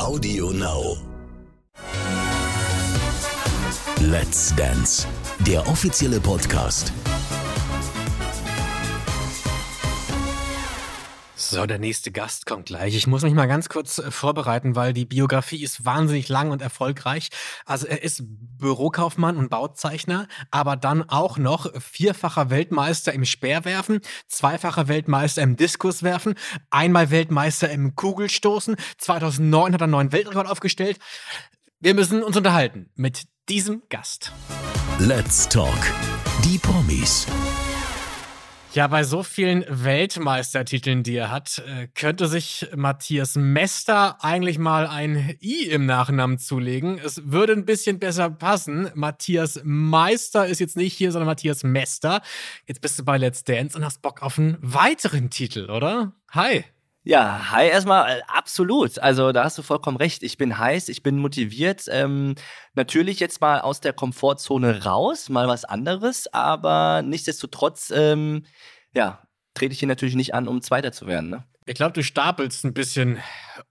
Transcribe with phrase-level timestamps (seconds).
[0.00, 0.96] Audio Now.
[4.00, 5.06] Let's Dance,
[5.46, 6.90] der offizielle Podcast.
[11.50, 12.94] So, der nächste Gast kommt gleich.
[12.94, 16.62] Ich muss mich mal ganz kurz äh, vorbereiten, weil die Biografie ist wahnsinnig lang und
[16.62, 17.30] erfolgreich.
[17.66, 24.86] Also er ist Bürokaufmann und Bauzeichner, aber dann auch noch vierfacher Weltmeister im Speerwerfen, zweifacher
[24.86, 26.34] Weltmeister im Diskuswerfen,
[26.70, 28.76] einmal Weltmeister im Kugelstoßen.
[28.98, 30.98] 2009 hat er einen neuen Weltrekord aufgestellt.
[31.80, 34.30] Wir müssen uns unterhalten mit diesem Gast.
[35.00, 35.78] Let's Talk.
[36.44, 37.26] Die Promis.
[38.72, 44.86] Ja, bei so vielen Weltmeistertiteln, die er hat, äh, könnte sich Matthias Mester eigentlich mal
[44.86, 47.00] ein I im Nachnamen zulegen.
[47.04, 48.88] Es würde ein bisschen besser passen.
[48.94, 52.22] Matthias Meister ist jetzt nicht hier, sondern Matthias Mester.
[52.64, 56.12] Jetzt bist du bei Let's Dance und hast Bock auf einen weiteren Titel, oder?
[56.30, 56.64] Hi.
[57.02, 58.98] Ja, hi erstmal, äh, absolut.
[58.98, 60.22] Also da hast du vollkommen recht.
[60.22, 61.86] Ich bin heiß, ich bin motiviert.
[61.88, 62.34] Ähm,
[62.74, 68.44] natürlich jetzt mal aus der Komfortzone raus, mal was anderes, aber nichtsdestotrotz, ähm,
[68.94, 69.22] ja,
[69.54, 71.30] trete ich hier natürlich nicht an, um Zweiter zu werden.
[71.30, 71.44] Ne?
[71.66, 73.18] Ich glaube, du stapelst ein bisschen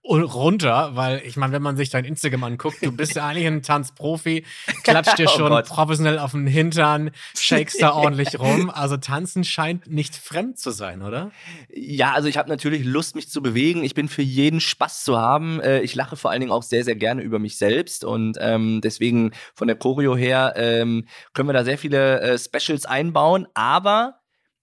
[0.05, 3.61] runter, weil ich meine, wenn man sich dein Instagram anguckt, du bist ja eigentlich ein
[3.61, 4.45] Tanzprofi,
[4.83, 5.67] klatscht dir Oh schon Gott.
[5.67, 8.69] professionell auf den Hintern, shakest da ordentlich rum.
[8.69, 11.31] Also tanzen scheint nicht fremd zu sein, oder?
[11.73, 13.83] Ja, also ich habe natürlich Lust, mich zu bewegen.
[13.83, 15.59] Ich bin für jeden Spaß zu haben.
[15.59, 18.81] Äh, ich lache vor allen Dingen auch sehr, sehr gerne über mich selbst und ähm,
[18.81, 23.47] deswegen von der Choreo her ähm, können wir da sehr viele äh, Specials einbauen.
[23.53, 24.18] Aber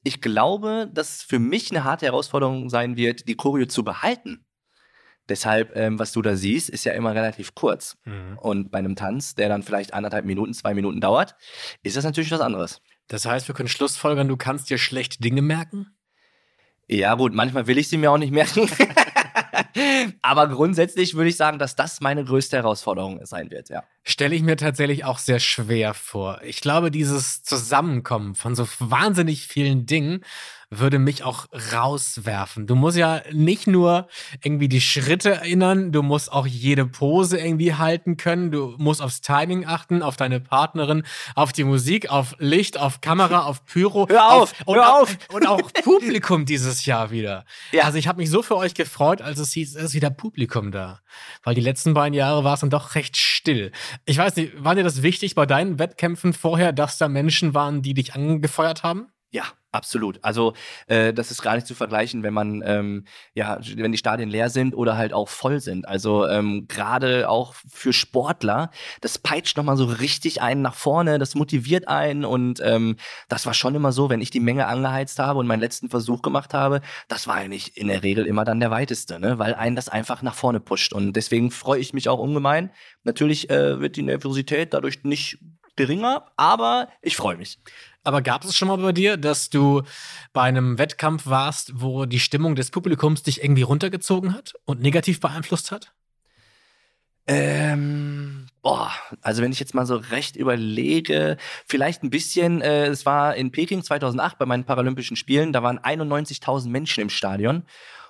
[0.07, 4.47] ich glaube, dass es für mich eine harte Herausforderung sein wird, die Choreo zu behalten.
[5.29, 7.97] Deshalb, ähm, was du da siehst, ist ja immer relativ kurz.
[8.37, 11.35] Und bei einem Tanz, der dann vielleicht anderthalb Minuten, zwei Minuten dauert,
[11.83, 12.81] ist das natürlich was anderes.
[13.09, 15.97] Das heißt, wir können Schlussfolgern, du kannst dir schlecht Dinge merken?
[16.87, 18.71] Ja, gut, manchmal will ich sie mir auch nicht merken.
[20.23, 23.85] Aber grundsätzlich würde ich sagen, dass das meine größte Herausforderung sein wird, ja.
[24.05, 26.41] Stelle ich mir tatsächlich auch sehr schwer vor.
[26.45, 30.25] Ich glaube, dieses Zusammenkommen von so wahnsinnig vielen Dingen
[30.71, 32.67] würde mich auch rauswerfen.
[32.67, 34.09] Du musst ja nicht nur
[34.43, 39.21] irgendwie die Schritte erinnern, du musst auch jede Pose irgendwie halten können, du musst aufs
[39.21, 44.09] Timing achten, auf deine Partnerin, auf die Musik, auf Licht, auf Kamera, auf Pyro.
[44.09, 45.17] Hör auf, und, hör auch- auf.
[45.33, 47.45] Und auch Publikum dieses Jahr wieder.
[47.73, 47.85] Ja.
[47.85, 50.73] Also ich habe mich so für euch gefreut, als es hieß, es ist wieder Publikum
[50.73, 51.01] da.
[51.45, 53.71] Weil die letzten beiden Jahre war es dann doch recht still.
[54.05, 57.83] Ich weiß nicht, war dir das wichtig bei deinen Wettkämpfen vorher, dass da Menschen waren,
[57.83, 59.07] die dich angefeuert haben?
[59.31, 59.43] Ja,
[59.73, 60.23] absolut.
[60.23, 60.55] Also
[60.87, 63.05] äh, das ist gar nicht zu vergleichen, wenn man ähm,
[63.35, 65.87] ja, wenn die Stadien leer sind oder halt auch voll sind.
[65.87, 68.71] Also ähm, gerade auch für Sportler,
[69.01, 72.97] das peitscht nochmal so richtig einen nach vorne, das motiviert einen und ähm,
[73.29, 76.23] das war schon immer so, wenn ich die Menge angeheizt habe und meinen letzten Versuch
[76.23, 79.41] gemacht habe, das war eigentlich in der Regel immer dann der weiteste, ne?
[79.41, 82.71] weil einen das einfach nach vorne pusht und deswegen freue ich mich auch ungemein.
[83.03, 85.39] Natürlich äh, wird die Nervosität dadurch nicht
[85.77, 87.59] geringer, aber ich freue mich.
[88.07, 89.83] Aber gab es schon mal bei dir, dass du
[90.33, 95.19] bei einem Wettkampf warst, wo die Stimmung des Publikums dich irgendwie runtergezogen hat und negativ
[95.19, 95.93] beeinflusst hat?
[97.27, 101.37] Ähm, boah, also wenn ich jetzt mal so recht überlege,
[101.67, 105.81] vielleicht ein bisschen, äh, es war in Peking 2008 bei meinen Paralympischen Spielen, da waren
[105.81, 107.65] 91.000 Menschen im Stadion.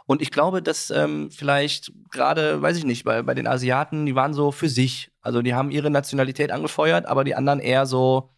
[0.05, 4.15] Und ich glaube, dass ähm, vielleicht gerade, weiß ich nicht, bei, bei den Asiaten, die
[4.15, 5.11] waren so für sich.
[5.23, 8.36] Also die haben ihre Nationalität angefeuert, aber die anderen eher so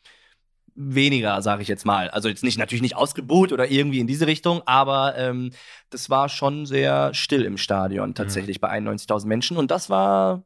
[0.79, 2.09] weniger, sage ich jetzt mal.
[2.11, 5.51] Also jetzt nicht natürlich nicht ausgebuht oder irgendwie in diese Richtung, aber ähm,
[5.91, 9.57] das war schon sehr still im Stadion tatsächlich bei 91.000 Menschen.
[9.57, 10.45] Und das war,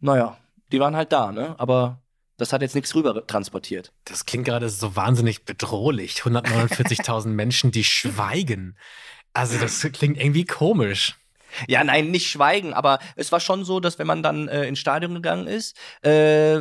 [0.00, 0.36] naja,
[0.70, 1.54] die waren halt da, ne?
[1.58, 2.02] Aber
[2.36, 3.92] das hat jetzt nichts rüber transportiert.
[4.04, 6.16] Das klingt gerade so wahnsinnig bedrohlich.
[6.22, 8.76] 149.000 Menschen, die schweigen.
[9.32, 11.16] Also das klingt irgendwie komisch.
[11.68, 14.78] Ja, nein, nicht schweigen, aber es war schon so, dass wenn man dann äh, ins
[14.78, 16.60] Stadion gegangen ist, äh,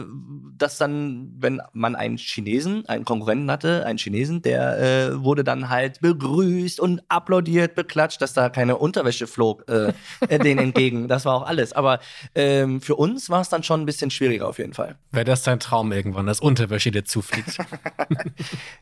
[0.58, 5.70] dass dann, wenn man einen Chinesen, einen Konkurrenten hatte, einen Chinesen, der äh, wurde dann
[5.70, 9.94] halt begrüßt und applaudiert, beklatscht, dass da keine Unterwäsche flog äh,
[10.28, 11.08] äh, denen entgegen.
[11.08, 11.74] Das war auch alles.
[11.74, 12.00] Aber
[12.36, 14.96] ähm, für uns war es dann schon ein bisschen schwieriger auf jeden Fall.
[15.12, 17.58] Wäre das dein Traum irgendwann, dass Unterwäsche dir zufliegt?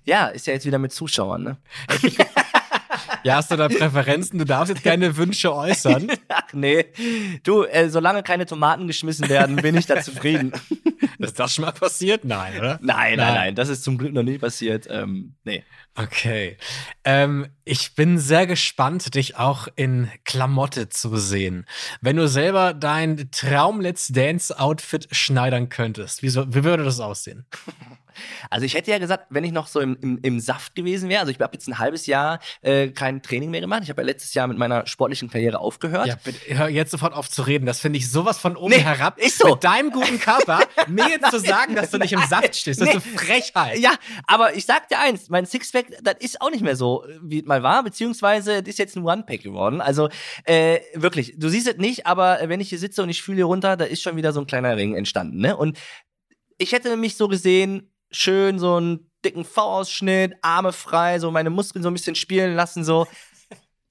[0.05, 1.57] Ja, ist ja jetzt wieder mit Zuschauern, ne?
[3.23, 4.39] ja, hast du da Präferenzen?
[4.39, 6.11] Du darfst jetzt keine Wünsche äußern.
[6.27, 6.85] Ach nee.
[7.43, 10.51] Du, äh, solange keine Tomaten geschmissen werden, bin ich da zufrieden.
[11.19, 12.23] Ist das schon mal passiert?
[12.23, 12.79] Nein, oder?
[12.81, 14.87] Nein, nein, nein, das ist zum Glück noch nicht passiert.
[14.89, 15.63] Ähm, nee.
[16.01, 16.57] Okay.
[17.03, 21.65] Ähm, ich bin sehr gespannt, dich auch in Klamotte zu sehen.
[22.01, 27.45] Wenn du selber dein Traum-Let's Dance-Outfit schneidern könntest, wie, so, wie würde das aussehen?
[28.49, 31.21] Also ich hätte ja gesagt, wenn ich noch so im, im, im Saft gewesen wäre,
[31.21, 33.83] also ich habe jetzt ein halbes Jahr äh, kein Training mehr gemacht.
[33.83, 36.07] Ich habe ja letztes Jahr mit meiner sportlichen Karriere aufgehört.
[36.07, 37.65] Ja, bitte, hör jetzt sofort auf zu reden.
[37.65, 39.19] Das finde ich sowas von oben Nee, herab.
[39.19, 39.51] ist so.
[39.51, 40.59] Mit deinem guten Körper,
[40.89, 43.01] mir jetzt zu sagen, dass du nicht im Saft stehst, das ist Nee.
[43.09, 43.79] eine Frechheit.
[43.79, 43.91] Ja,
[44.27, 47.45] aber ich sag dir eins, mein Sixpack, das ist auch nicht mehr so, wie es
[47.45, 49.81] mal war, beziehungsweise das ist jetzt ein One-Pack geworden.
[49.81, 50.09] Also
[50.45, 53.45] äh, wirklich, du siehst es nicht, aber wenn ich hier sitze und ich fühle hier
[53.45, 55.39] runter, da ist schon wieder so ein kleiner Ring entstanden.
[55.39, 55.55] Ne?
[55.55, 55.77] Und
[56.57, 61.83] ich hätte mich so gesehen, schön so einen dicken V-Ausschnitt, Arme frei, so meine Muskeln
[61.83, 63.07] so ein bisschen spielen lassen, so.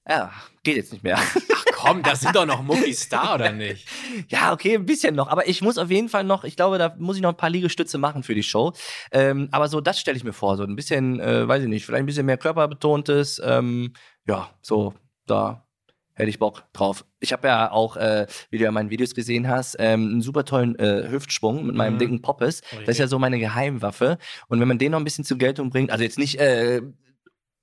[0.09, 0.31] Ja,
[0.63, 1.17] geht jetzt nicht mehr.
[1.19, 3.87] Ach komm, das sind doch noch Muckis da, oder nicht?
[4.29, 5.27] Ja, okay, ein bisschen noch.
[5.27, 7.49] Aber ich muss auf jeden Fall noch, ich glaube, da muss ich noch ein paar
[7.51, 8.73] Liegestütze machen für die Show.
[9.11, 10.57] Ähm, aber so, das stelle ich mir vor.
[10.57, 13.39] So ein bisschen, äh, weiß ich nicht, vielleicht ein bisschen mehr körperbetontes.
[13.45, 13.93] Ähm,
[14.27, 14.95] ja, so,
[15.27, 15.65] da
[16.13, 17.05] hätte ich Bock drauf.
[17.19, 20.21] Ich habe ja auch, äh, wie du ja in meinen Videos gesehen hast, ähm, einen
[20.21, 21.99] super tollen äh, Hüftschwung mit meinem Mhm.
[21.99, 22.61] dicken Poppes.
[22.81, 24.17] Das ist ja so meine Geheimwaffe.
[24.47, 26.81] Und wenn man den noch ein bisschen zur Geltung bringt, also jetzt nicht äh,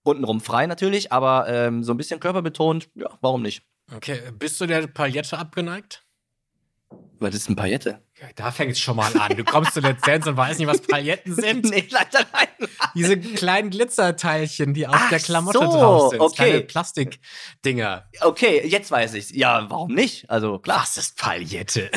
[0.07, 3.63] untenrum frei natürlich, aber ähm, so ein bisschen körperbetont, ja, warum nicht?
[3.95, 6.05] Okay, bist du der Paillette abgeneigt?
[7.19, 8.03] Was ist ein Paillette?
[8.21, 9.37] Ja, da fängt es schon mal an.
[9.37, 11.65] Du kommst zu Let's Dance und weißt nicht, was Pailletten sind.
[11.71, 12.69] nee, leider nein.
[12.97, 16.21] Diese kleinen Glitzerteilchen, die auf Ach der Klamotte so, drauf sind.
[16.21, 16.35] okay.
[16.35, 18.09] Kleine Plastikdinger.
[18.23, 19.31] Okay, jetzt weiß ich's.
[19.35, 20.29] Ja, warum nicht?
[20.31, 20.81] Also klar.
[20.81, 21.91] Was ist Paillette?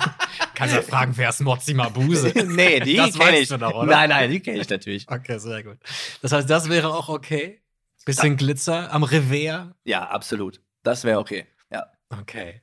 [0.54, 2.32] Kannst ja fragen, wer ist Mozzi Mabuse?
[2.46, 3.48] nee, die Das kenne ich.
[3.48, 3.86] du doch, oder?
[3.86, 5.06] Nein, nein, die kenne ich natürlich.
[5.10, 5.78] Okay, sehr gut.
[6.22, 7.60] Das heißt, das wäre auch okay?
[8.04, 9.68] Bisschen Glitzer am Revers?
[9.84, 10.60] Ja, absolut.
[10.82, 11.46] Das wäre okay.
[11.72, 11.86] Ja.
[12.20, 12.60] Okay.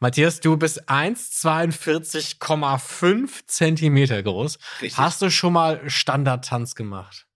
[0.00, 4.58] Matthias, du bist 1,42,5 Zentimeter groß.
[4.82, 4.98] Richtig.
[4.98, 7.26] Hast du schon mal Standardtanz gemacht?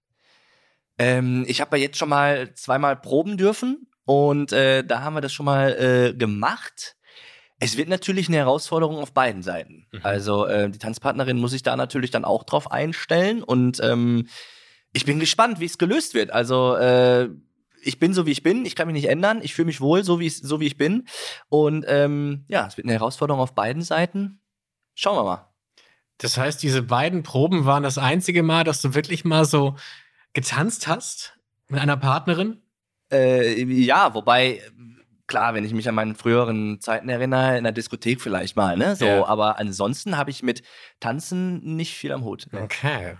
[0.98, 5.20] Ähm, ich habe ja jetzt schon mal zweimal proben dürfen und äh, da haben wir
[5.20, 6.96] das schon mal äh, gemacht.
[7.58, 9.86] Es wird natürlich eine Herausforderung auf beiden Seiten.
[9.92, 10.00] Mhm.
[10.02, 14.28] Also äh, die Tanzpartnerin muss sich da natürlich dann auch drauf einstellen und ähm,
[14.92, 16.30] ich bin gespannt, wie es gelöst wird.
[16.30, 17.28] Also äh,
[17.82, 20.02] ich bin so wie ich bin, ich kann mich nicht ändern, ich fühle mich wohl
[20.04, 21.06] so wie ich, so wie ich bin
[21.48, 24.40] und ähm, ja, es wird eine Herausforderung auf beiden Seiten.
[24.94, 25.52] Schauen wir mal.
[26.18, 29.76] Das heißt, diese beiden Proben waren das einzige Mal, dass du wirklich mal so
[30.36, 31.34] getanzt hast
[31.68, 32.60] mit einer Partnerin?
[33.10, 34.60] Äh, ja, wobei,
[35.26, 38.94] klar, wenn ich mich an meine früheren Zeiten erinnere, in der Diskothek vielleicht mal, ne?
[38.96, 39.26] So, Ja.
[39.26, 40.62] aber ansonsten habe ich mit
[41.00, 42.48] Tanzen nicht viel am Hut.
[42.52, 42.60] Ne?
[42.62, 43.16] Okay.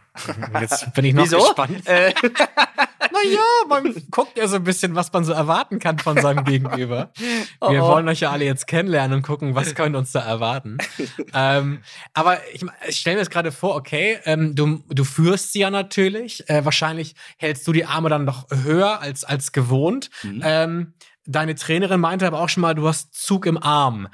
[0.61, 1.39] Jetzt bin ich noch Wieso?
[1.39, 1.87] gespannt.
[1.87, 2.13] Äh,
[3.13, 7.13] Naja, man guckt ja so ein bisschen, was man so erwarten kann von seinem Gegenüber.
[7.61, 7.89] Oh, Wir oh.
[7.89, 10.79] wollen euch ja alle jetzt kennenlernen und gucken, was könnte uns da erwarten.
[11.35, 11.81] ähm,
[12.15, 15.71] aber ich, ich stelle mir jetzt gerade vor, okay, ähm, du, du führst sie ja
[15.71, 16.49] natürlich.
[16.49, 20.11] Äh, wahrscheinlich hältst du die Arme dann noch höher als, als gewohnt.
[20.23, 20.43] Mhm.
[20.45, 20.95] Ähm,
[21.27, 24.09] deine Trainerin meinte aber auch schon mal, du hast Zug im Arm.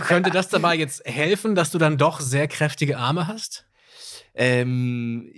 [0.00, 3.66] Könnte das dabei jetzt helfen, dass du dann doch sehr kräftige Arme hast?
[4.34, 5.30] ähm,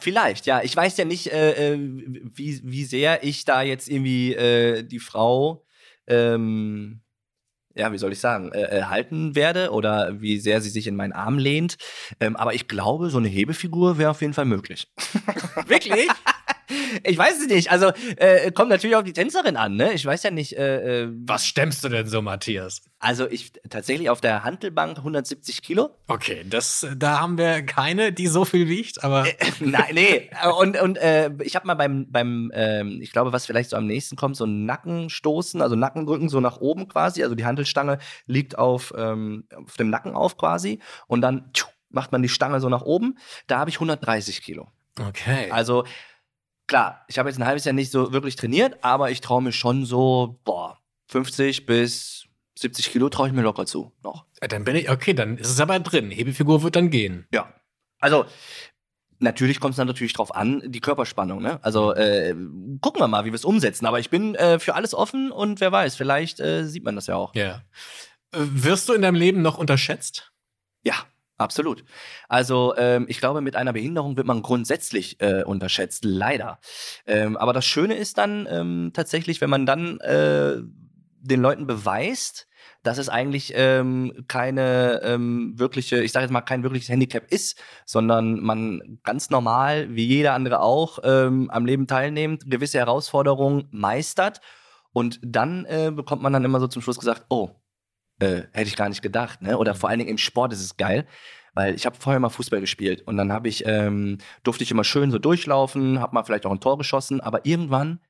[0.00, 0.62] vielleicht, ja.
[0.62, 4.98] Ich weiß ja nicht, äh, äh, wie, wie sehr ich da jetzt irgendwie äh, die
[4.98, 5.64] Frau,
[6.06, 7.00] ähm,
[7.76, 10.96] ja, wie soll ich sagen, äh, äh, halten werde oder wie sehr sie sich in
[10.96, 11.76] meinen Arm lehnt.
[12.20, 14.86] Ähm, aber ich glaube, so eine Hebefigur wäre auf jeden Fall möglich.
[15.66, 16.08] Wirklich?
[17.02, 17.70] Ich weiß es nicht.
[17.70, 19.92] Also äh, kommt natürlich auf die Tänzerin an, ne?
[19.92, 20.56] Ich weiß ja nicht.
[20.56, 22.82] Äh, äh, Was stemmst du denn so, Matthias?
[22.98, 25.90] Also ich tatsächlich auf der Hantelbank 170 Kilo.
[26.08, 29.26] Okay, das, da haben wir keine, die so viel wiegt, aber
[29.60, 30.30] Nein, nee.
[30.58, 33.86] Und, und äh, ich habe mal beim, beim ähm, ich glaube, was vielleicht so am
[33.86, 37.22] nächsten kommt, so ein Nackenstoßen, also Nackendrücken so nach oben quasi.
[37.22, 40.80] Also die Hantelstange liegt auf, ähm, auf dem Nacken auf quasi.
[41.06, 43.18] Und dann tschu, macht man die Stange so nach oben.
[43.46, 44.68] Da habe ich 130 Kilo.
[44.98, 45.50] okay.
[45.50, 45.84] Also
[46.66, 49.52] klar, ich habe jetzt ein halbes Jahr nicht so wirklich trainiert, aber ich traue mir
[49.52, 52.26] schon so, boah, 50 bis
[52.58, 54.26] 70 Kilo traue ich mir locker zu noch.
[54.40, 56.10] Ja, dann bin ich, okay, dann ist es aber drin.
[56.10, 57.26] Hebefigur wird dann gehen.
[57.32, 57.52] Ja.
[58.00, 58.26] Also,
[59.18, 61.58] natürlich kommt es dann natürlich drauf an, die Körperspannung, ne?
[61.62, 62.34] Also, äh,
[62.80, 63.86] gucken wir mal, wie wir es umsetzen.
[63.86, 67.06] Aber ich bin äh, für alles offen und wer weiß, vielleicht äh, sieht man das
[67.06, 67.34] ja auch.
[67.34, 67.62] Ja.
[68.32, 70.32] Äh, Wirst du in deinem Leben noch unterschätzt?
[70.84, 70.94] Ja,
[71.38, 71.84] absolut.
[72.28, 76.58] Also, ähm, ich glaube, mit einer Behinderung wird man grundsätzlich äh, unterschätzt, leider.
[77.06, 80.56] Ähm, aber das Schöne ist dann ähm, tatsächlich, wenn man dann äh,
[81.20, 82.46] den Leuten beweist,
[82.82, 87.60] dass es eigentlich ähm, keine ähm, wirkliche, ich sage jetzt mal, kein wirkliches Handicap ist,
[87.86, 94.40] sondern man ganz normal, wie jeder andere auch, ähm, am Leben teilnimmt, gewisse Herausforderungen meistert
[94.92, 97.50] und dann äh, bekommt man dann immer so zum Schluss gesagt, oh,
[98.20, 99.58] äh, hätte ich gar nicht gedacht, ne?
[99.58, 101.06] Oder vor allen Dingen im Sport ist es geil,
[101.54, 104.84] weil ich habe vorher mal Fußball gespielt und dann habe ich ähm, durfte ich immer
[104.84, 108.00] schön so durchlaufen, habe mal vielleicht auch ein Tor geschossen, aber irgendwann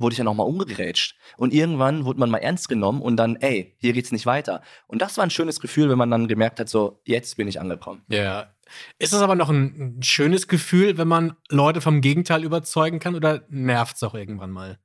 [0.00, 3.36] wurde ich dann auch mal umgerätscht und irgendwann wurde man mal ernst genommen und dann,
[3.36, 4.62] ey, hier geht's nicht weiter.
[4.86, 7.60] Und das war ein schönes Gefühl, wenn man dann gemerkt hat, so jetzt bin ich
[7.60, 8.02] angekommen.
[8.08, 8.54] Ja.
[8.98, 13.14] Ist das aber noch ein, ein schönes Gefühl, wenn man Leute vom Gegenteil überzeugen kann
[13.14, 14.78] oder nervt es auch irgendwann mal?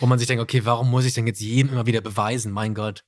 [0.00, 2.52] Wo man sich denkt, okay, warum muss ich denn jetzt jedem immer wieder beweisen?
[2.52, 3.04] Mein Gott.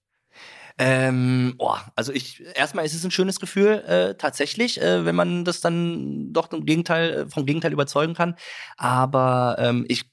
[0.78, 5.44] Ähm, oh, also ich erstmal ist es ein schönes Gefühl äh, tatsächlich, äh, wenn man
[5.44, 8.36] das dann doch im Gegenteil äh, vom Gegenteil überzeugen kann.
[8.76, 10.10] Aber ähm, ich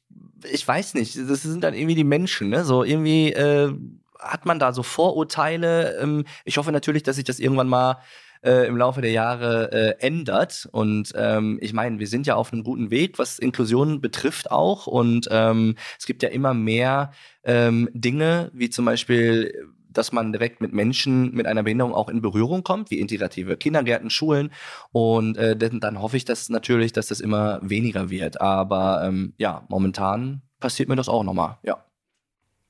[0.52, 2.64] ich weiß nicht, das sind dann irgendwie die Menschen, ne?
[2.64, 3.74] So irgendwie äh,
[4.20, 5.98] hat man da so Vorurteile.
[6.02, 7.98] Ähm, ich hoffe natürlich, dass sich das irgendwann mal
[8.44, 10.68] äh, im Laufe der Jahre äh, ändert.
[10.72, 14.88] Und ähm, ich meine, wir sind ja auf einem guten Weg, was Inklusion betrifft auch.
[14.88, 17.12] Und ähm, es gibt ja immer mehr
[17.44, 19.54] ähm, Dinge, wie zum Beispiel
[19.98, 24.10] dass man direkt mit Menschen mit einer Behinderung auch in Berührung kommt, wie integrative Kindergärten,
[24.10, 24.52] Schulen.
[24.92, 28.40] Und äh, dann, hoffe ich dass natürlich, dass das immer weniger wird.
[28.42, 31.84] Aber ähm, ja, momentan passiert mir das auch nochmal, ja.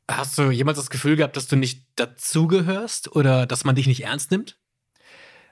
[0.10, 4.06] Hast du jemals das Gefühl gehabt, dass du nicht dazugehörst oder dass man dich nicht
[4.06, 4.58] ernst nimmt?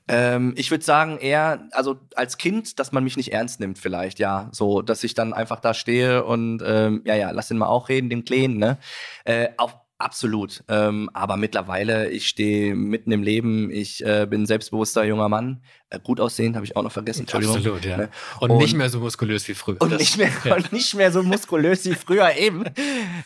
[0.07, 4.19] Ähm, ich würde sagen eher, also als Kind, dass man mich nicht ernst nimmt vielleicht,
[4.19, 4.49] ja.
[4.51, 7.89] So, dass ich dann einfach da stehe und ähm, ja, ja, lass den mal auch
[7.89, 8.77] reden, den Kleinen, ne?
[9.25, 10.61] Äh, auf, Absolut.
[10.67, 15.63] Ähm, aber mittlerweile, ich stehe mitten im Leben, ich äh, bin selbstbewusster junger Mann.
[15.89, 17.21] Äh, gut aussehend, habe ich auch noch vergessen.
[17.21, 17.55] Entschuldigung.
[17.55, 17.97] Absolut, ja.
[17.97, 18.09] Ne?
[18.41, 19.81] Und, und, nicht mehr so muskulös wie früher.
[19.81, 20.55] Und, nicht mehr, ja.
[20.55, 22.65] und nicht mehr so muskulös wie früher eben.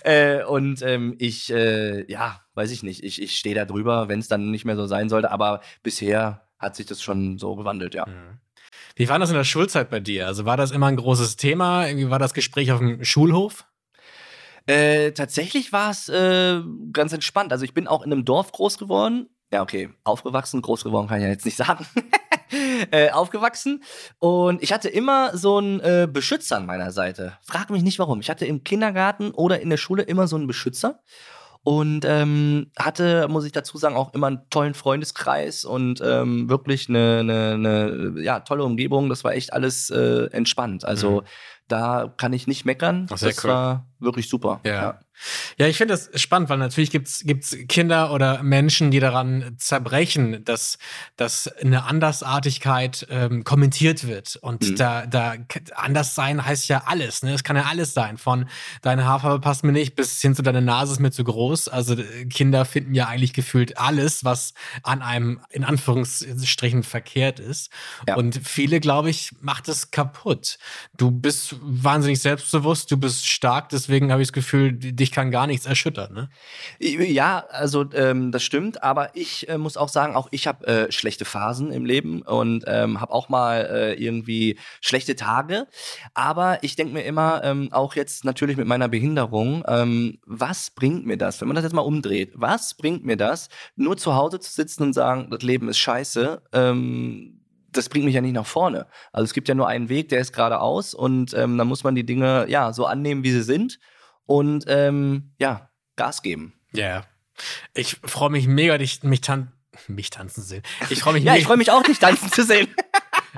[0.01, 4.19] Äh, und ähm, ich, äh, ja, weiß ich nicht, ich, ich stehe da drüber, wenn
[4.19, 5.31] es dann nicht mehr so sein sollte.
[5.31, 8.05] Aber bisher hat sich das schon so gewandelt, ja.
[8.05, 8.39] Mhm.
[8.95, 10.27] Wie war das in der Schulzeit bei dir?
[10.27, 11.87] Also war das immer ein großes Thema?
[11.87, 13.65] Irgendwie war das Gespräch auf dem Schulhof?
[14.69, 16.61] Äh, tatsächlich war es äh,
[16.93, 17.51] ganz entspannt.
[17.51, 19.27] Also ich bin auch in einem Dorf groß geworden.
[19.51, 21.87] Ja, okay, aufgewachsen, groß geworden kann ich ja jetzt nicht sagen.
[22.91, 23.83] äh, aufgewachsen
[24.19, 27.33] und ich hatte immer so einen äh, Beschützer an meiner Seite.
[27.41, 28.19] Frag mich nicht warum.
[28.19, 30.99] Ich hatte im Kindergarten oder in der Schule immer so einen Beschützer
[31.63, 36.89] und ähm, hatte, muss ich dazu sagen, auch immer einen tollen Freundeskreis und ähm, wirklich
[36.89, 39.09] eine, eine, eine ja, tolle Umgebung.
[39.09, 40.85] Das war echt alles äh, entspannt.
[40.85, 41.25] Also mhm
[41.71, 43.07] da kann ich nicht meckern.
[43.11, 43.49] Ach, das cool.
[43.49, 44.59] war wirklich super.
[44.65, 44.71] Ja.
[44.71, 44.99] ja.
[45.57, 50.43] Ja, ich finde das spannend, weil natürlich gibt's gibt's Kinder oder Menschen, die daran zerbrechen,
[50.45, 50.77] dass,
[51.17, 54.37] dass eine Andersartigkeit ähm, kommentiert wird.
[54.37, 54.75] Und mhm.
[54.75, 55.35] da, da
[55.75, 57.23] anders sein heißt ja alles.
[57.23, 57.33] Ne?
[57.33, 58.17] Es kann ja alles sein.
[58.17, 58.47] Von
[58.81, 61.67] deine Haarfarbe passt mir nicht bis hin zu deine Nase ist mir zu groß.
[61.67, 67.71] Also äh, Kinder finden ja eigentlich gefühlt alles, was an einem in Anführungsstrichen verkehrt ist.
[68.07, 68.15] Ja.
[68.15, 70.57] Und viele, glaube ich, macht es kaputt.
[70.97, 75.31] Du bist wahnsinnig selbstbewusst, du bist stark, deswegen habe ich das Gefühl, dich dich kann
[75.31, 76.29] gar nichts erschüttern, ne?
[76.79, 80.91] Ja, also ähm, das stimmt, aber ich äh, muss auch sagen, auch ich habe äh,
[80.91, 85.67] schlechte Phasen im Leben und ähm, habe auch mal äh, irgendwie schlechte Tage.
[86.13, 91.05] Aber ich denke mir immer, ähm, auch jetzt natürlich mit meiner Behinderung, ähm, was bringt
[91.05, 92.31] mir das, wenn man das jetzt mal umdreht?
[92.35, 96.41] Was bringt mir das, nur zu Hause zu sitzen und sagen, das Leben ist scheiße?
[96.53, 97.35] Ähm,
[97.71, 98.87] das bringt mich ja nicht nach vorne.
[99.11, 101.93] Also es gibt ja nur einen Weg, der ist geradeaus und ähm, da muss man
[101.93, 103.79] die Dinge ja so annehmen, wie sie sind
[104.29, 106.53] und ähm, ja, Gas geben.
[106.71, 107.05] Ja, yeah.
[107.73, 109.51] ich freue mich mega, dich, mich, tan
[109.87, 110.63] mich tanzen zu sehen.
[110.91, 112.67] Ich freue mich Ja, ich freue mich auch, dich tanzen zu sehen.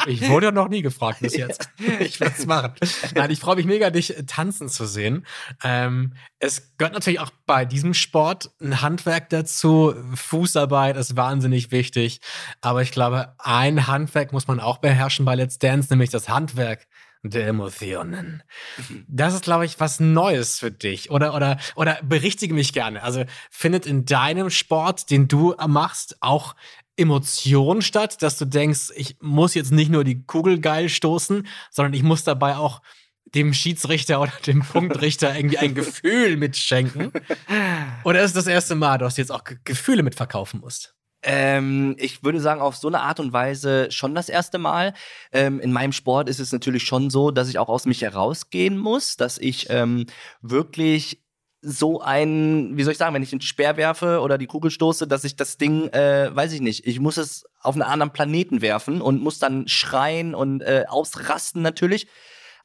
[0.07, 1.69] Ich wurde ja noch nie gefragt bis jetzt.
[1.99, 2.73] Ich werde es machen.
[3.13, 5.27] Nein, ich freue mich mega, dich tanzen zu sehen.
[5.63, 9.93] Ähm, es gehört natürlich auch bei diesem Sport ein Handwerk dazu.
[10.15, 12.21] Fußarbeit ist wahnsinnig wichtig.
[12.61, 16.87] Aber ich glaube, ein Handwerk muss man auch beherrschen bei Let's Dance, nämlich das Handwerk
[17.23, 18.43] der Emotionen.
[19.07, 21.11] Das ist, glaube ich, was Neues für dich.
[21.11, 23.03] Oder, oder, oder berichtige mich gerne.
[23.03, 26.55] Also findet in deinem Sport, den du machst, auch
[26.97, 31.93] Emotion statt, dass du denkst, ich muss jetzt nicht nur die Kugel geil stoßen, sondern
[31.93, 32.81] ich muss dabei auch
[33.33, 37.11] dem Schiedsrichter oder dem Punktrichter irgendwie ein Gefühl mitschenken?
[38.03, 40.95] Oder ist das das erste Mal, dass du jetzt auch Gefühle mitverkaufen musst?
[41.23, 44.93] Ähm, ich würde sagen, auf so eine Art und Weise schon das erste Mal.
[45.31, 48.77] Ähm, in meinem Sport ist es natürlich schon so, dass ich auch aus mich herausgehen
[48.77, 50.07] muss, dass ich ähm,
[50.41, 51.21] wirklich
[51.61, 55.07] so ein, wie soll ich sagen, wenn ich den Speer werfe oder die Kugel stoße,
[55.07, 58.61] dass ich das Ding, äh, weiß ich nicht, ich muss es auf einen anderen Planeten
[58.61, 62.07] werfen und muss dann schreien und äh, ausrasten natürlich.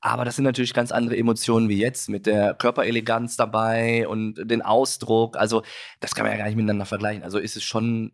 [0.00, 4.62] Aber das sind natürlich ganz andere Emotionen wie jetzt mit der Körpereleganz dabei und den
[4.62, 5.36] Ausdruck.
[5.36, 5.62] Also
[6.00, 7.22] das kann man ja gar nicht miteinander vergleichen.
[7.22, 8.12] Also ist es schon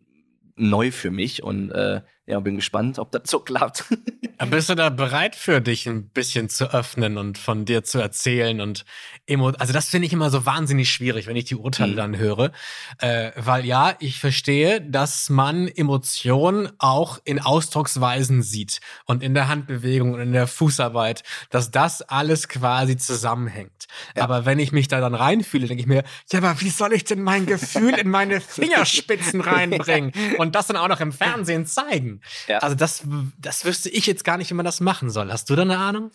[0.55, 3.83] neu für mich und äh, ja, bin gespannt, ob das so klappt.
[4.49, 8.61] Bist du da bereit für dich ein bisschen zu öffnen und von dir zu erzählen
[8.61, 8.83] und
[9.25, 11.97] emo also das finde ich immer so wahnsinnig schwierig, wenn ich die Urteile mhm.
[11.97, 12.51] dann höre,
[12.99, 19.47] äh, weil ja, ich verstehe, dass man Emotionen auch in Ausdrucksweisen sieht und in der
[19.47, 23.87] Handbewegung und in der Fußarbeit, dass das alles quasi zusammenhängt.
[24.15, 24.23] Ja.
[24.23, 27.03] Aber wenn ich mich da dann reinfühle, denke ich mir, ja, aber wie soll ich
[27.05, 32.12] denn mein Gefühl in meine Fingerspitzen reinbringen und das dann auch noch im Fernsehen zeigen?
[32.19, 32.21] Ding.
[32.47, 32.59] Ja.
[32.59, 33.03] Also das,
[33.37, 35.31] das wüsste ich jetzt gar nicht, wie man das machen soll.
[35.31, 36.11] Hast du da eine Ahnung?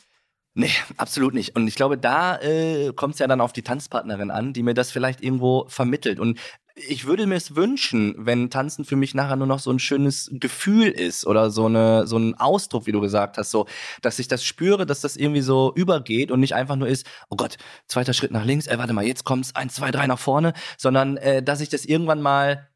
[0.55, 1.55] Nee, absolut nicht.
[1.55, 4.75] Und ich glaube, da äh, kommt es ja dann auf die Tanzpartnerin an, die mir
[4.75, 6.19] das vielleicht irgendwo vermittelt.
[6.19, 6.41] Und
[6.75, 10.31] ich würde mir es wünschen, wenn Tanzen für mich nachher nur noch so ein schönes
[10.33, 13.67] Gefühl ist oder so, eine, so ein Ausdruck, wie du gesagt hast, so,
[14.03, 17.37] dass ich das spüre, dass das irgendwie so übergeht und nicht einfach nur ist, oh
[17.37, 20.53] Gott, zweiter Schritt nach links, äh, warte mal, jetzt kommt's, eins, zwei, drei nach vorne,
[20.77, 22.69] sondern äh, dass ich das irgendwann mal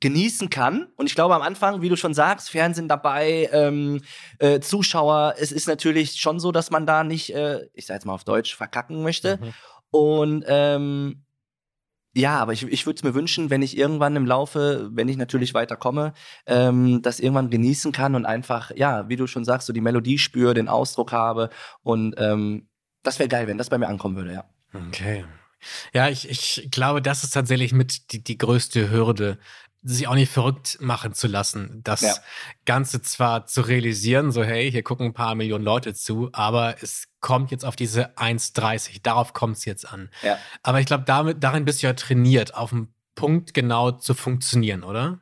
[0.00, 0.88] genießen kann.
[0.96, 4.00] Und ich glaube, am Anfang, wie du schon sagst, Fernsehen dabei, ähm,
[4.38, 8.06] äh, Zuschauer, es ist natürlich schon so, dass man da nicht, äh, ich sag jetzt
[8.06, 9.38] mal auf Deutsch, verkacken möchte.
[9.40, 9.52] Mhm.
[9.90, 11.24] Und ähm,
[12.12, 15.16] ja, aber ich, ich würde es mir wünschen, wenn ich irgendwann im Laufe, wenn ich
[15.16, 16.12] natürlich weiterkomme,
[16.46, 20.18] ähm, das irgendwann genießen kann und einfach, ja, wie du schon sagst, so die Melodie
[20.18, 21.50] spüre, den Ausdruck habe.
[21.82, 22.68] Und ähm,
[23.02, 24.44] das wäre geil, wenn das bei mir ankommen würde, ja.
[24.88, 25.24] Okay.
[25.92, 29.38] Ja, ich, ich glaube, das ist tatsächlich mit die, die größte Hürde,
[29.82, 31.80] sich auch nicht verrückt machen zu lassen.
[31.84, 32.14] Das Ja.
[32.66, 37.08] Ganze zwar zu realisieren, so hey, hier gucken ein paar Millionen Leute zu, aber es
[37.20, 39.00] kommt jetzt auf diese 1,30.
[39.02, 40.10] Darauf kommt es jetzt an.
[40.22, 40.38] Ja.
[40.62, 44.82] Aber ich glaube, damit, darin bist du ja trainiert, auf dem Punkt genau zu funktionieren,
[44.82, 45.20] oder?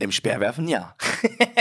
[0.00, 0.96] Im Speerwerfen ja.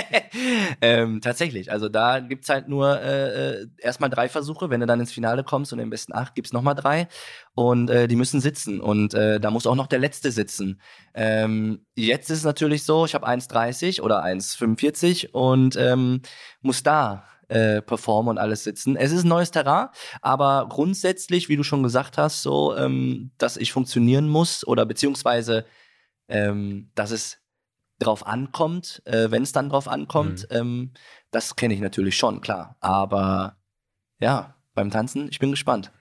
[0.81, 1.71] ähm, tatsächlich.
[1.71, 4.69] Also da gibt's halt nur äh, äh, erstmal drei Versuche.
[4.69, 7.09] Wenn du dann ins Finale kommst und im besten acht gibt's nochmal drei.
[7.53, 8.79] Und äh, die müssen sitzen.
[8.79, 10.79] Und äh, da muss auch noch der letzte sitzen.
[11.13, 16.21] Ähm, jetzt ist es natürlich so, ich habe 1,30 oder 1,45 und ähm,
[16.61, 18.95] muss da äh, performen und alles sitzen.
[18.95, 19.89] Es ist ein neues Terrain,
[20.21, 25.65] aber grundsätzlich, wie du schon gesagt hast, so, ähm, dass ich funktionieren muss oder beziehungsweise,
[26.29, 27.38] ähm, dass es
[27.99, 30.91] drauf ankommt, äh, wenn es dann drauf ankommt, ähm,
[31.31, 32.77] das kenne ich natürlich schon, klar.
[32.79, 33.57] Aber
[34.19, 35.91] ja, beim Tanzen, ich bin gespannt.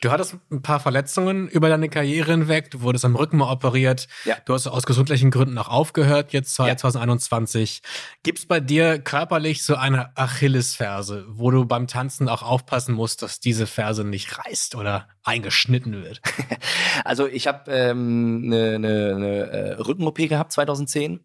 [0.00, 2.70] Du hattest ein paar Verletzungen über deine Karriere hinweg.
[2.70, 4.08] Du wurdest am Rücken mal operiert.
[4.24, 4.36] Ja.
[4.46, 6.76] Du hast aus gesundheitlichen Gründen auch aufgehört, jetzt Ja.
[6.76, 7.82] 2021.
[8.22, 13.22] Gibt es bei dir körperlich so eine Achillesferse, wo du beim Tanzen auch aufpassen musst,
[13.22, 16.20] dass diese Ferse nicht reißt oder eingeschnitten wird?
[17.04, 21.20] Also ich habe ähm, eine ne, ne, äh, Rücken-OP gehabt 2010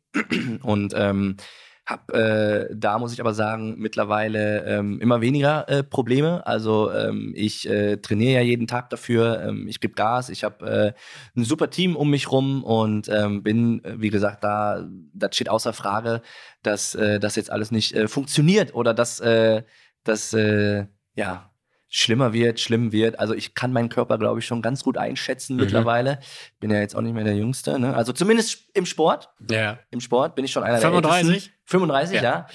[0.63, 1.37] und ähm,
[1.85, 6.45] habe äh, da muss ich aber sagen mittlerweile ähm, immer weniger äh, Probleme.
[6.47, 9.43] Also ähm, ich äh, trainiere ja jeden Tag dafür.
[9.43, 10.29] Ähm, ich gebe Gas.
[10.29, 14.43] Ich habe äh, ein super Team um mich rum und ähm, bin äh, wie gesagt
[14.43, 14.87] da.
[15.13, 16.21] Das steht außer Frage,
[16.63, 19.63] dass äh, das jetzt alles nicht äh, funktioniert oder dass äh,
[20.03, 20.35] das
[21.15, 21.49] ja
[21.97, 23.19] schlimmer wird, schlimm wird.
[23.19, 25.61] Also ich kann meinen Körper, glaube ich, schon ganz gut einschätzen Mhm.
[25.61, 26.19] mittlerweile.
[26.59, 27.79] Bin ja jetzt auch nicht mehr der Jüngste.
[27.79, 27.95] Ne?
[27.95, 29.29] Also zumindest im Sport.
[29.49, 29.79] Ja.
[29.91, 31.29] Im Sport bin ich schon einer der 35?
[31.29, 31.53] Ältesten.
[31.65, 32.21] 35, Ja.
[32.23, 32.47] ja.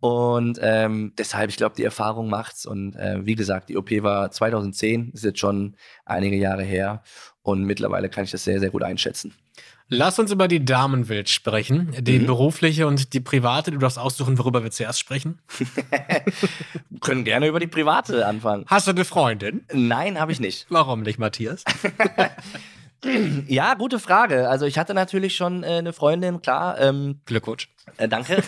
[0.00, 2.64] Und ähm, deshalb, ich glaube, die Erfahrung macht's.
[2.66, 7.02] Und äh, wie gesagt, die OP war 2010, ist jetzt schon einige Jahre her.
[7.42, 9.34] Und mittlerweile kann ich das sehr, sehr gut einschätzen.
[9.92, 11.92] Lass uns über die Damenwelt sprechen.
[12.00, 12.26] Die Mhm.
[12.26, 13.72] berufliche und die private.
[13.72, 15.40] Du darfst aussuchen, worüber wir zuerst sprechen.
[16.90, 18.64] Wir können gerne über die private anfangen.
[18.68, 19.64] Hast du eine Freundin?
[19.72, 20.66] Nein, habe ich nicht.
[20.68, 21.64] Warum nicht, Matthias?
[23.46, 24.48] Ja, gute Frage.
[24.48, 26.78] Also ich hatte natürlich schon äh, eine Freundin, klar.
[26.80, 27.68] Ähm, Glückwunsch.
[27.96, 28.42] Äh, danke.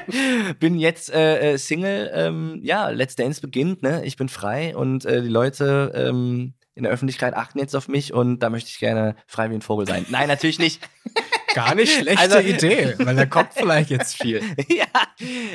[0.60, 2.10] bin jetzt äh, äh, Single.
[2.14, 3.82] Ähm, ja, Let's Dance beginnt.
[3.82, 4.04] Ne?
[4.04, 8.12] Ich bin frei und äh, die Leute ähm, in der Öffentlichkeit achten jetzt auf mich
[8.12, 10.06] und da möchte ich gerne frei wie ein Vogel sein.
[10.10, 10.80] Nein, natürlich nicht.
[11.54, 14.42] Gar nicht schlechte Also- Idee, weil da kommt vielleicht jetzt viel.
[14.68, 14.86] ja,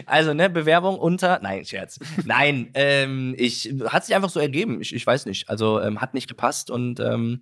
[0.05, 1.39] also ne, Bewerbung unter.
[1.41, 1.97] Nein, Scherz.
[2.25, 4.81] Nein, ähm, ich hat sich einfach so ergeben.
[4.81, 5.49] Ich, ich weiß nicht.
[5.49, 7.41] Also ähm, hat nicht gepasst und ähm,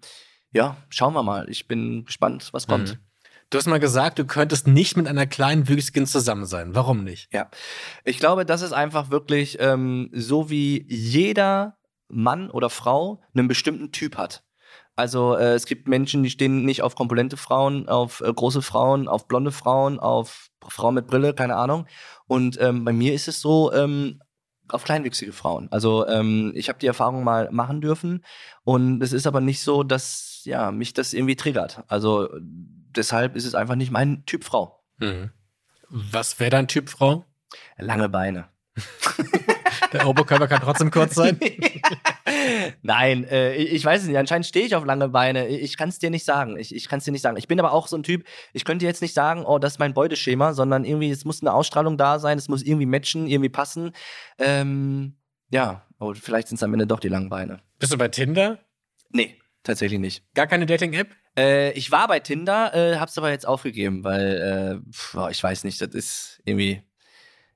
[0.52, 1.50] ja, schauen wir mal.
[1.50, 2.94] Ich bin gespannt, was kommt.
[2.94, 3.00] Mhm.
[3.50, 6.74] Du hast mal gesagt, du könntest nicht mit einer kleinen Wüchsigen zusammen sein.
[6.74, 7.28] Warum nicht?
[7.34, 7.50] Ja,
[8.06, 13.92] ich glaube, das ist einfach wirklich ähm, so, wie jeder Mann oder Frau einen bestimmten
[13.92, 14.44] Typ hat.
[14.96, 19.08] Also äh, es gibt Menschen, die stehen nicht auf kompulente Frauen, auf äh, große Frauen,
[19.08, 21.88] auf blonde Frauen, auf Frauen mit Brille, keine Ahnung.
[22.28, 24.22] Und ähm, bei mir ist es so, ähm,
[24.74, 25.68] auf kleinwüchsige Frauen.
[25.72, 28.24] Also ähm, ich habe die Erfahrung mal machen dürfen
[28.64, 31.84] und es ist aber nicht so, dass ja mich das irgendwie triggert.
[31.88, 34.84] Also deshalb ist es einfach nicht mein Typ Frau.
[34.98, 35.32] Mhm.
[35.90, 37.26] Was wäre dein Typ Frau?
[37.78, 38.48] Lange Beine.
[39.94, 41.40] Der Oberkörper kann trotzdem kurz sein.
[42.82, 44.18] Nein, äh, ich weiß es nicht.
[44.18, 45.48] Anscheinend stehe ich auf lange Beine.
[45.48, 46.58] Ich kann es dir nicht sagen.
[46.58, 47.38] Ich, ich kann es dir nicht sagen.
[47.38, 49.80] Ich bin aber auch so ein Typ, ich könnte jetzt nicht sagen, oh, das ist
[49.80, 53.50] mein Beuteschema, sondern irgendwie, es muss eine Ausstrahlung da sein, es muss irgendwie matchen, irgendwie
[53.50, 53.92] passen.
[54.40, 55.16] Ähm,
[55.50, 57.62] ja, oh, vielleicht sind es am Ende doch die langen Beine.
[57.80, 58.60] Bist du bei Tinder?
[59.10, 60.24] Nee, tatsächlich nicht.
[60.34, 61.10] Gar keine Dating-App?
[61.38, 65.64] Äh, ich war bei Tinder, äh, hab's aber jetzt aufgegeben, weil, äh, pf, ich weiß
[65.64, 66.82] nicht, das ist irgendwie,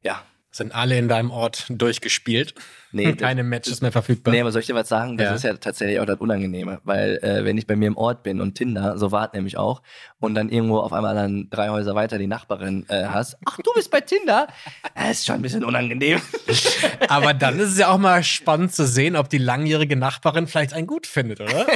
[0.01, 0.23] ja.
[0.51, 2.55] Sind alle in deinem Ort durchgespielt?
[2.95, 4.33] Nee, Keine Matches mehr verfügbar.
[4.33, 5.17] Nee, aber soll ich dir was sagen?
[5.17, 5.35] Das Ja.
[5.35, 8.41] ist ja tatsächlich auch das Unangenehme, weil äh, wenn ich bei mir im Ort bin
[8.41, 9.81] und Tinder, so wart nämlich auch,
[10.19, 13.71] und dann irgendwo auf einmal dann drei Häuser weiter die Nachbarin äh, hast, ach, du
[13.75, 14.47] bist bei Tinder?
[14.95, 16.19] Das ist schon ein bisschen unangenehm.
[17.09, 20.73] Aber dann ist es ja auch mal spannend zu sehen, ob die langjährige Nachbarin vielleicht
[20.73, 21.67] einen gut findet, oder?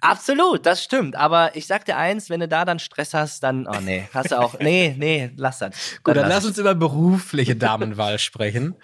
[0.00, 1.16] Absolut, das stimmt.
[1.16, 4.30] Aber ich sag dir eins, wenn du da dann Stress hast, dann, oh nee, hast
[4.32, 5.74] du auch, nee, nee, lass das.
[6.02, 8.74] Gut, dann lass lass uns über berufliche Damenwahl sprechen.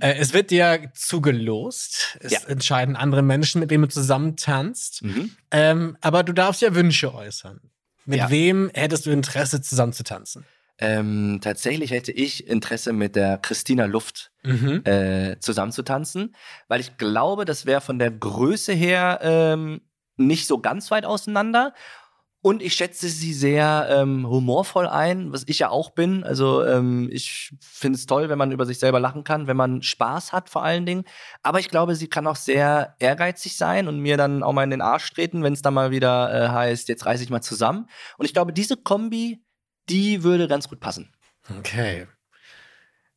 [0.00, 2.16] Äh, es wird dir zugelost.
[2.20, 2.40] Es Ja.
[2.48, 5.02] entscheiden andere Menschen, mit denen du zusammen tanzt.
[5.02, 5.30] Mhm.
[5.50, 7.60] Ähm, aber du darfst ja Wünsche äußern.
[8.06, 8.30] Mit Ja.
[8.30, 10.44] wem hättest du Interesse, zusammen zu tanzen?
[10.78, 14.82] Ähm, tatsächlich hätte ich Interesse mit der Christina Luft Mhm.
[14.84, 16.34] äh, zusammen zu tanzen,
[16.66, 19.82] weil ich glaube, das wäre von der Größe her ähm,
[20.16, 21.74] nicht so ganz weit auseinander.
[22.42, 26.24] Und ich schätze sie sehr ähm, humorvoll ein, was ich ja auch bin.
[26.24, 29.80] Also ähm, ich finde es toll, wenn man über sich selber lachen kann, wenn man
[29.80, 31.04] Spaß hat vor allen Dingen.
[31.44, 34.70] Aber ich glaube, sie kann auch sehr ehrgeizig sein und mir dann auch mal in
[34.70, 37.88] den Arsch treten, wenn es dann mal wieder äh, heißt, jetzt reiße ich mal zusammen.
[38.18, 39.44] Und ich glaube, diese Kombi,
[39.88, 41.14] die würde ganz gut passen.
[41.58, 42.08] Okay.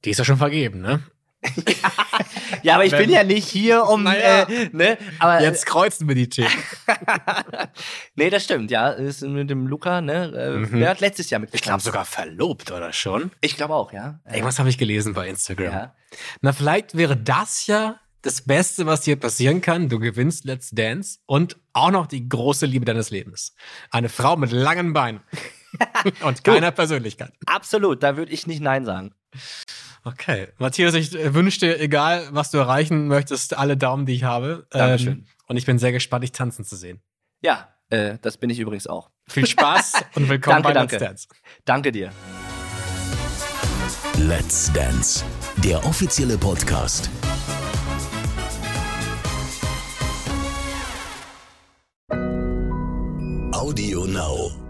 [0.03, 1.01] Die ist ja schon vergeben, ne?
[1.43, 1.91] Ja,
[2.73, 4.43] aber ich Wenn- bin ja nicht hier, um, Naja.
[4.49, 4.97] äh, ne?
[5.19, 6.49] Aber Jetzt kreuzen wir die Themen.
[8.15, 8.89] nee, das stimmt, ja.
[8.89, 10.31] Ist mit dem Luca, ne?
[10.35, 10.79] Äh, Mhm.
[10.79, 13.31] Der hat letztes Jahr Ich glaube sogar verlobt, oder schon?
[13.41, 14.19] Ich glaube auch, ja.
[14.25, 15.71] Irgendwas habe ich gelesen bei Instagram.
[15.71, 15.95] Ja.
[16.41, 19.87] Na, vielleicht wäre das ja das Beste, was dir passieren kann.
[19.89, 23.53] Du gewinnst Let's Dance und auch noch die große Liebe deines Lebens.
[23.91, 25.21] Eine Frau mit langen Beinen
[26.23, 27.33] und keiner Persönlichkeit.
[27.45, 29.13] Absolut, da würde ich nicht Nein sagen.
[30.05, 30.49] Okay.
[30.59, 34.67] Matthias, ich äh, wünsche dir, egal was du erreichen möchtest, alle Daumen, die ich habe.
[34.71, 35.27] Ähm, Dankeschön.
[35.47, 37.01] und ich bin sehr gespannt, dich tanzen zu sehen.
[37.41, 39.09] Ja, äh, das bin ich übrigens auch.
[39.27, 41.05] Viel Spaß und willkommen Danke, bei Let's danke.
[41.05, 41.27] Dance.
[41.65, 42.11] Danke dir.
[44.19, 45.25] Let's Dance,
[45.57, 47.09] der offizielle Podcast.
[53.51, 54.64] Audio Now.